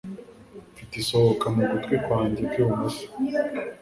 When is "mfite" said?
0.71-0.93